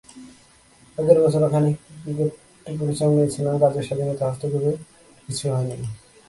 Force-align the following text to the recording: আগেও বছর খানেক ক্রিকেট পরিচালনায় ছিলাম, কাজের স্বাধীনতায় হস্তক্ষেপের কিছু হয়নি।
আগেও 0.97 1.23
বছর 1.25 1.43
খানেক 1.53 1.75
ক্রিকেট 2.01 2.31
পরিচালনায় 2.79 3.29
ছিলাম, 3.33 3.55
কাজের 3.61 3.85
স্বাধীনতায় 3.87 4.29
হস্তক্ষেপের 4.29 4.75
কিছু 5.25 5.45
হয়নি। 5.53 5.75